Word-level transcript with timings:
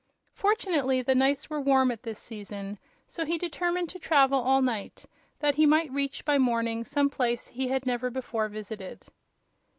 Fortunately 0.33 1.03
the 1.03 1.13
nights 1.13 1.47
were 1.47 1.61
warm 1.61 1.91
at 1.91 2.01
this 2.01 2.17
season, 2.17 2.79
so 3.07 3.23
he 3.23 3.37
determined 3.37 3.87
to 3.89 3.99
travel 3.99 4.39
all 4.39 4.63
night, 4.63 5.05
that 5.37 5.53
he 5.53 5.67
might 5.67 5.91
reach 5.91 6.25
by 6.25 6.39
morning 6.39 6.83
some 6.83 7.07
place 7.07 7.49
he 7.49 7.67
had 7.67 7.85
never 7.85 8.09
before 8.09 8.49
visited. 8.49 9.05